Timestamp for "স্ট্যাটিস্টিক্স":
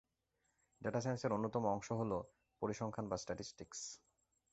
3.17-3.81